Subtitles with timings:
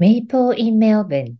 [0.00, 1.34] メイプル in Melbourne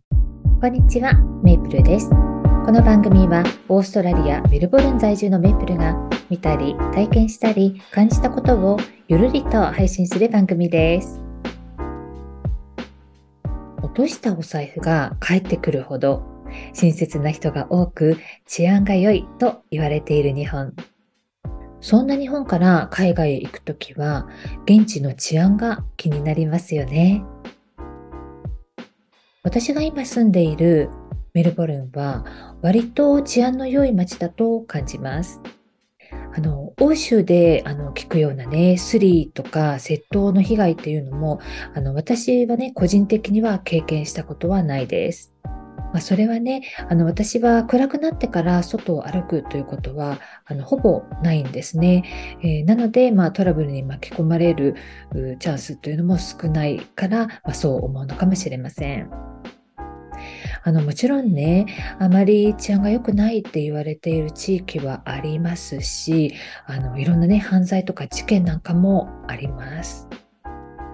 [0.61, 2.11] こんにちは、メイプルです。
[2.11, 5.97] この番組はオーストラリア・メルボルン在住のメイプルが
[6.29, 8.77] 見たり体験したり感じたことを
[9.07, 11.23] ゆるりと配信する番組です。
[13.81, 16.21] 落としたお財布が返ってくるほど
[16.73, 20.75] 親切な人が多く治安が良いと言われている日本。
[21.79, 24.27] そんな日本から海外へ行くときは
[24.65, 27.25] 現地の治安が気になりますよね。
[29.43, 30.89] 私が今住んでいる
[31.33, 32.23] メルボルンは
[32.61, 35.41] 割と治安の良い街だと感じます。
[36.33, 41.39] あの欧州であの聞くようなねスリーとか窃盗の被害っていうのも
[41.73, 45.33] あの私はね個人的には経験したことはないです。
[45.91, 52.37] まあ、それはねあの私は暗くなってから外を歩くということはあのほぼないんですね。
[52.43, 54.75] えー、なので、まあ、トラブルに巻き込まれる
[55.39, 59.09] チャンスというのも少ないから、まあ、そう思うのかもしれません。
[60.63, 61.65] あのもちろんね
[61.99, 66.35] あまり治安が良くないって言われている地域はありますし
[66.67, 70.07] あのいろんなね犯罪とか事件なんかもあります。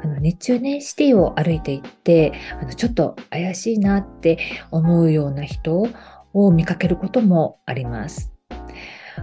[0.03, 4.38] あの日中ねシティを歩いていってあのちょっと怪しいなって
[4.72, 5.88] 思うような人
[6.34, 8.31] を見かけることもあります。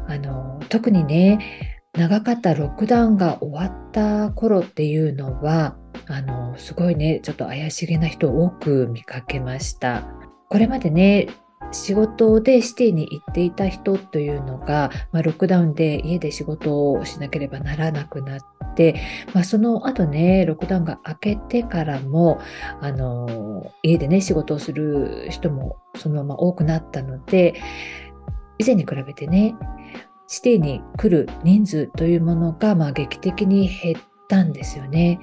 [0.08, 5.76] あの特にね長かったロックダウンが終わった頃っていうのは
[6.08, 10.02] あのすごいねちょっと怪しげな人を多く見かけました。
[10.48, 11.28] これまでね
[11.72, 18.53] 仕事でシティに行っていた人というのが、まあ、ロックダウンで家で仕事をしなければならなくなって、
[19.32, 22.40] まあ、その後ねロックダウンが明けてからも
[22.80, 27.60] あの家でね仕事をする人もそのまま多くなったので
[28.58, 29.56] 以前に比べてね
[30.26, 35.20] シティに来る人数というものが、まあ、劇的に減ったんですよね。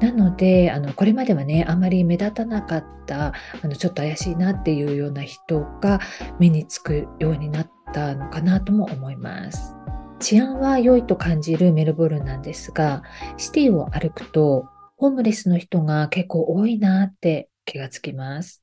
[0.00, 6.00] なのであのこれまではねあまり目立たなかったあのちょっと怪しいなっていうような人が
[6.38, 9.74] 目につくようになったのかなとも思います。
[10.20, 13.02] 治安は良いと感じるメルボルンなんですが
[13.38, 14.66] シティを歩くと
[14.96, 18.62] ホームレスの人が結構多いなって気がつきます。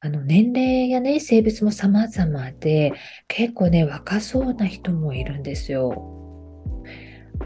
[0.00, 2.92] あの年齢やね性別も様々で
[3.26, 6.14] 結構ね若そうな人もいるんですよ。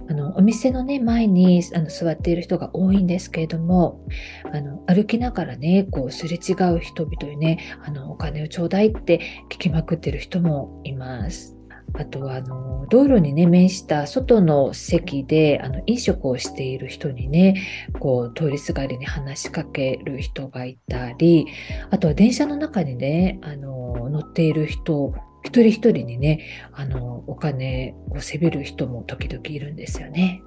[0.08, 4.06] あのお店のね前にあの座っている人が多いんですけれども
[4.52, 9.20] あの歩きながらねこうすれ違う人々にねあのお金をちょうだいって
[9.50, 11.61] 聞きまくってる人もいます。
[11.94, 17.62] あとはあの道路にね面した外の席であの飲食をしている人にね
[17.98, 21.46] こう通りすがりに話しかける人がいたり
[21.90, 25.14] あとは電車の中にねあの乗っている人
[25.44, 30.40] 一人一人にね、あの、お金をせびる人も時々いるんですよね。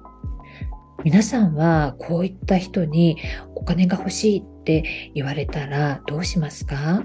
[1.04, 3.18] 皆さんはこういった人に
[3.54, 7.04] お金が欲しいって言われたらどうしますか？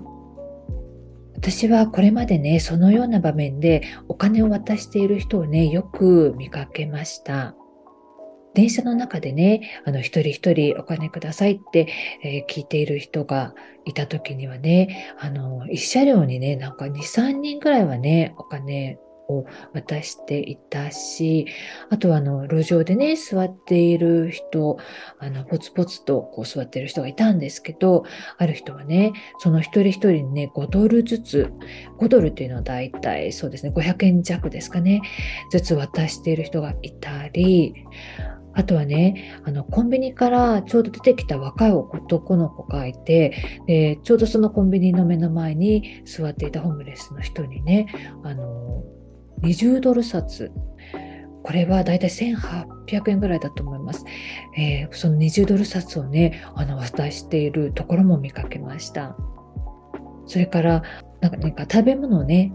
[1.41, 7.55] 私はこれまでね、そのような場面でお金を渡している人をね、よく見かけました。
[8.53, 11.87] 電車の中でね、あの、一人一人お金くださいって、
[12.23, 18.99] えー、聞いている人がいた時にはね、あの、一車両にね、なんか2、3人ぐらいはね、お金
[19.39, 21.47] を渡していたし、
[21.89, 24.77] あとはあの、路上でね、座っている人、
[25.19, 28.03] あの、ポツポツとこう座っている人がいたんですけど、
[28.37, 31.53] ある人はね、その一人一人にね、5ドルずつ、
[31.99, 35.01] 5ドルっていうのはだいたいそうですね、500円弱ですかね、
[35.51, 37.73] ずつ渡している人がいたり、
[38.53, 47.87] あとはね、あの、コンビニからちょうど出てきた若い男の子がいて、ちょうどそのコンビニの目の前に座っていたホームレスの人にね、
[48.23, 48.83] あの、
[49.43, 50.51] 20ドル札、
[51.43, 54.05] これはだいたい1800円ぐらいだと思います。
[54.57, 59.15] えー、その20ドル札をね、あの、渡しているところも見かけました。
[60.25, 60.83] それから、
[61.19, 62.53] なんか、食べ物をね、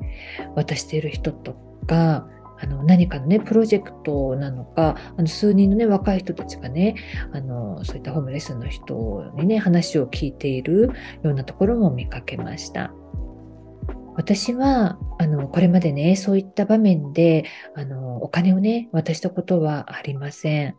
[0.55, 1.55] 渡している人と
[1.87, 6.95] か、あの何かのねプロジェクトなのかあの数人のね若い人たちがね
[7.33, 10.91] あのそういったホームレスの人にね話を聞いている
[11.23, 12.93] ようなところも見かけました。
[14.17, 20.77] 私はあのこれまでねそういった場面であのお金をね渡したことはありません。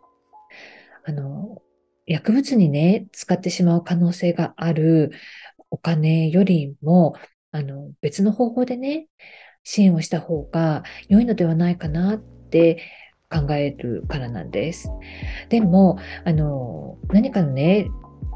[1.05, 1.61] あの
[2.05, 5.11] 薬物にね使ってしまう可能性がある
[5.69, 7.15] お金よりも
[7.51, 9.07] あの別の方法でね
[9.63, 12.81] 支援をした方が良いのではないかなって
[13.29, 14.89] 考えるからなんです。
[15.49, 17.89] でも、あの、何かのね、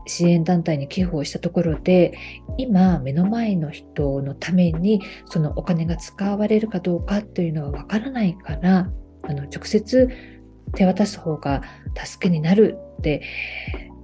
[0.05, 2.17] 支援団体に寄付をしたところで
[2.57, 8.91] 今目の前の人のためにそのお金が使われるかどうかというのはわからないから
[9.23, 10.09] あの直接
[10.75, 11.61] 手渡す方が
[11.95, 13.21] 助けになるって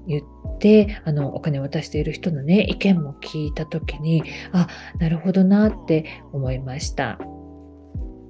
[0.08, 4.68] 言ってあのお金を渡している人のね意見も聞いた時にあ
[5.00, 7.20] なるほどなって思いました。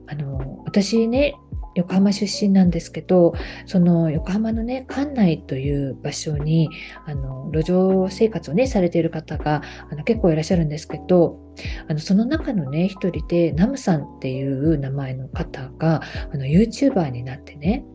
[0.10, 1.36] あの私ね
[1.78, 3.34] 横浜出身なんですけど
[3.66, 6.70] その横浜のね館内という場所に
[7.06, 11.40] あの路上生活をねされている方があの結構いらっしゃるんですけど
[11.88, 16.02] あのその中のね一人でナムさんっていう名前の方が
[16.34, 17.86] あの YouTuber になってね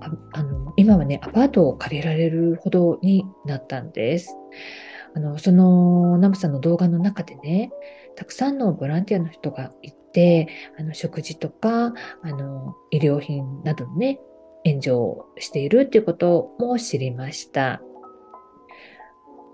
[0.00, 4.36] ああの今はねアパートを借りられるほどになったんです。
[5.16, 7.70] あのそのナムさんの動画の中でね
[8.16, 10.03] たくさんのボランティアの人がいて
[10.78, 14.20] あの食事とかあの医療品などのね
[14.64, 17.80] 援助をしているっていうことも知りました。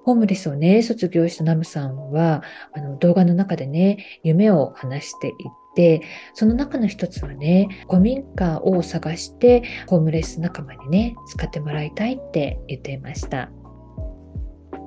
[0.05, 2.43] ホームレスをね、卒業したナムさんは、
[2.73, 5.33] あの動画の中でね、夢を話してい
[5.75, 6.03] て、
[6.35, 13.51] その中の一つはね、古民家を探して、ホームレス仲間にね、使ってもらいたいって言っていました。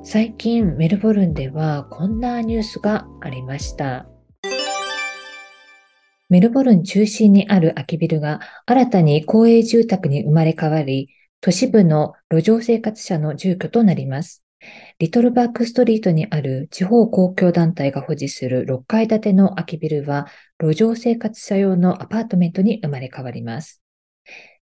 [0.03, 4.12] 最近、メルボルンではこんなニュースがありました。
[6.33, 11.09] メルボルン中心にある空きビルが新たに公営住宅に生まれ変わり、
[11.41, 14.43] 都市部の路上生活者の住居となります。
[14.97, 20.25] リトルバークストリートにある地方公共団体が保持する6階建ての空きビルは、
[20.59, 23.83] 路上生活者用のアパートメントに生まれ変わります。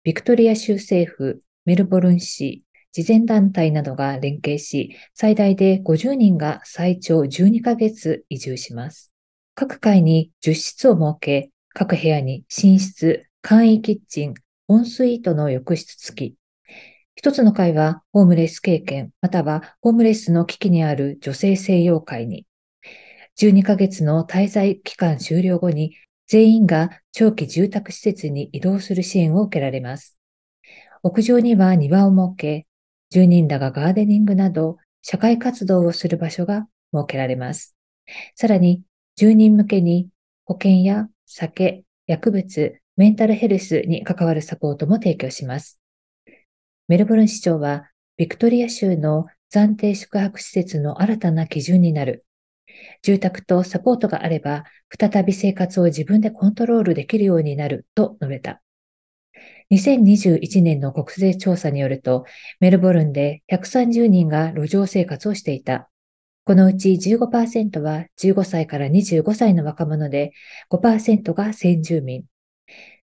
[0.04, 9.12] ビクトリア州政府、メルボルン市、慈善団体などが連携し、最大で50人が最長12ヶ月移住します。
[9.54, 14.34] 各階に10室を設け、各部屋に寝室、簡易キッチン、
[14.68, 16.36] オンスイートの浴室付き。
[17.14, 22.48] 一つの会はホームレス経験、またはホームレスの危機にある女性西洋会に。
[23.36, 25.96] 12ヶ月の滞在期間終了後に
[26.26, 30.18] 全員が長期住宅施設に移動する支援を受けられます。
[31.04, 32.66] 屋上には庭を設け、
[33.12, 37.76] 住人らがガーデニングなど社会活動をする場所が設けられます。
[38.34, 38.82] さらに、
[39.16, 40.10] 住人向けに
[40.44, 45.78] 保険や酒、薬物、メンタルヘルスに関わるサポートも提供します。
[46.88, 52.26] メルボルン市長は、ビクトリア州の暫定宿泊施設の新たな基準になる。
[53.04, 54.64] 住宅とサポートがあれば、
[54.98, 58.62] 再び生活を自分でコントロールできるようになると述べた。
[59.70, 62.24] 2021年の国税調査によると、
[62.62, 65.90] メルボルンで130人が路上生活をしていた。
[66.48, 70.32] このうち15%は15歳から25歳の若者で、
[70.72, 72.24] 5%が先住民。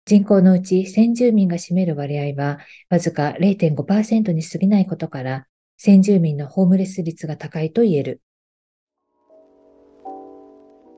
[0.05, 2.58] 人口のうち先住民が占める割合は
[2.90, 5.46] わずか0.5%に過ぎないことから、
[5.79, 8.20] 先住民のホームレス率が高いと言える。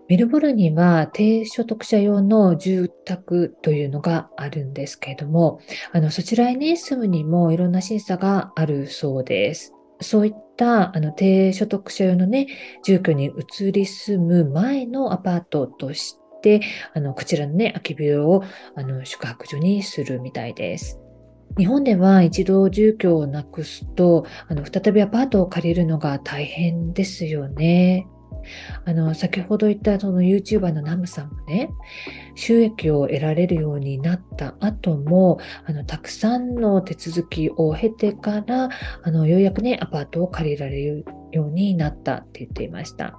[0.08, 5.60] メルボルンには低所得者用の住宅というのがあるんですけれども、
[5.92, 9.72] あのそちらへね、住むにもいろんな審査があるそうです。
[10.04, 12.46] そういったあの低所得者用のね、
[12.84, 16.60] 住居に移り住む前のアパートとして、
[16.94, 18.44] あのこちらのね、空きビルを
[18.76, 21.00] あの宿泊所にするみたいです。
[21.56, 28.06] 日本では一度住居をなくすと、あの再びアパートを借りるのが大変ですよね。
[28.84, 31.70] あの、先ほど言ったその YouTuber のナムさんもね、
[32.34, 38.70] 収益を得られるようになった後も、あの、たくさんの手続きを経てから、
[39.02, 43.18] あの、ようやくね、アパートを借りられるようになったって言っていました。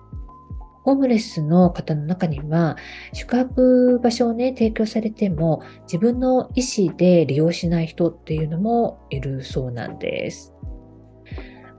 [0.84, 2.78] ホームレスの方の中には、
[3.12, 10.54] 宿泊場所をね、提供されても、自分の意思で利用しない人っていうのもいるそうなんです。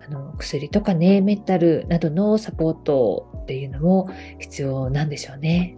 [0.05, 4.11] あの薬とかね、メンタルなどのサポートっていうのも
[4.41, 5.76] 必要なんでしょうね。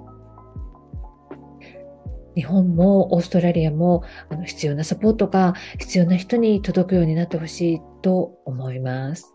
[2.34, 9.34] 日本もオーストラリアもあの必要なサポートが必要な人に届くようになってほしいと思います。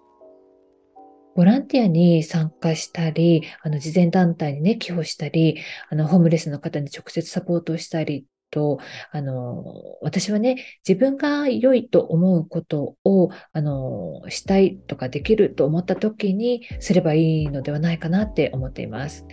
[1.35, 5.57] ボランティアに参加したり、あの、慈善団体にね、寄付したり、
[5.89, 8.77] あの、ホームレスの方に直接サポートをしたりと、
[9.11, 9.65] あの、
[10.01, 19.25] 私はね、自分が良いと思うことを、あの、したいとかできると思った時にすればいいのではないかなって思っています。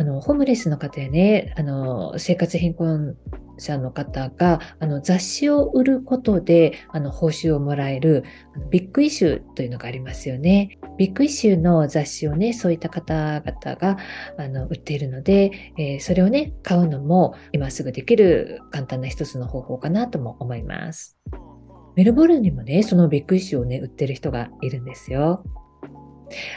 [0.00, 3.18] あの、ホームレスの方やね、あの、生活貧困
[3.58, 8.24] 者の方が、あの、雑誌を売ることで、あの、報酬をもらえる、
[8.70, 10.78] Big Issueというのがありますよね。
[10.96, 13.98] Big Issueの雑誌をね、そういった方々が、
[14.38, 21.18] あの、売っているので、えー、それをね、買うのも、今すぐできる簡単な一つの方法かなとも思います。
[21.94, 25.44] メルボルンにもね、その Big Issueをね、売ってる人がいるんですよ。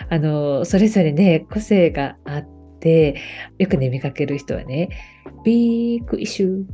[0.07, 2.62] あの、それぞれね、個性があって、
[3.57, 4.89] よくね、見かける人はね、
[5.43, 6.65] Big Issue、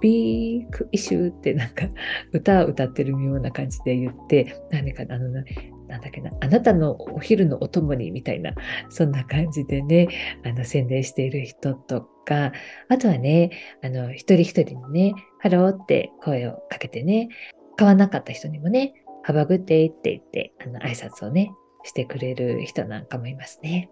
[0.00, 1.88] Big Issueってなんか
[2.32, 5.30] 歌を歌ってるような感じで言って、何かあの、
[5.88, 8.52] なんだっけな、あなたのお昼のお供にみたいな、
[8.88, 10.08] そんな感じでね、
[10.44, 12.52] あの、宣伝している人とか、
[12.88, 13.50] あとはね、
[13.82, 17.28] あの、一人一人にね、ハローって声をかけてね、
[17.76, 21.50] 買わなかった人にもね、 Have a good day って言って、あの、挨拶をね、
[21.82, 23.88] してくれる人なんかもいますね。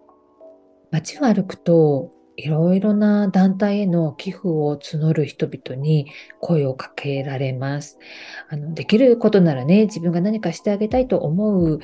[0.93, 6.07] 街を歩くと、いろいろな団体への寄付を募る人々に
[6.39, 7.99] 声をかけられます。
[8.49, 11.79] あのできることならね、自分が何かしてあげたいと思う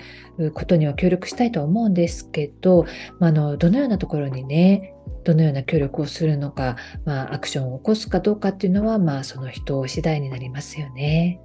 [0.53, 2.85] ことには協力したいと思うんですけど、
[3.19, 11.39] まあ、のどのようなところにね、どのような協力をするのか、まあ、アクションを起こすかどうかっていうのは、まあ、その人次第になりますよね。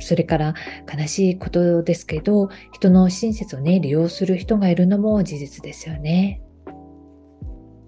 [0.00, 0.54] それから
[0.92, 6.40] 悲しいことですけど、人の親切をね、利用する人がいるのも事実ですよね。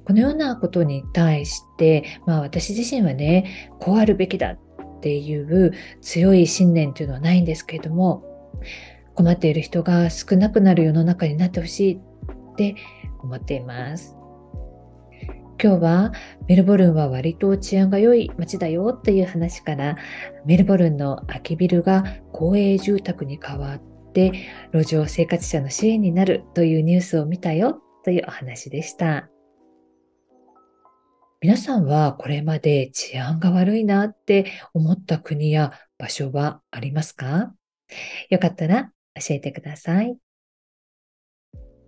[0.04, 8.24] このようなことに対して、まあ私自身はね、こうあるべきだっていう強い信念というのはないんですけれども、
[9.14, 12.76] 困っている人が少なくなる世の中になってほしいって
[13.22, 14.16] 思っています。
[15.62, 16.12] 今日は
[16.48, 19.96] メルボルンは割と治安が良い街だよっていう話から
[20.44, 24.32] メルボルンの空きビルが公営住宅に変わって
[24.72, 29.30] 路上生活者の支援になるというニュースを見たよというお話でした。
[31.40, 37.54] 皆さんはこれまで治安が悪いなって思った国や場所はありますか？
[38.30, 40.16] よかったら教えてください。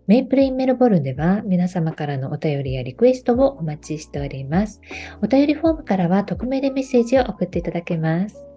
[0.09, 4.81] メイプルインメルボルンでは皆様からのお便りやリクエストをお待ちしております。
[5.23, 8.49] お便りフォームからは匿名でメッセージを送っていただけます。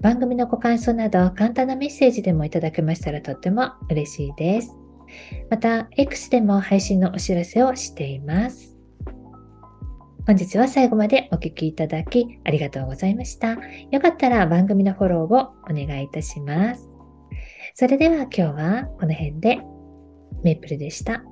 [0.00, 4.76] 番組のご感想など簡単なメッセージでもいただけましたらとっても嬉しいです。
[5.48, 8.76] また、X でも配信のお知らせをしています。
[10.26, 13.58] 本日は最後までお聴きいただきありがとうございました。
[13.92, 16.90] よかったら番組のフォローをお願いいたします。
[17.74, 19.60] それでは今日はこの辺で
[20.44, 21.24] メイプルでした。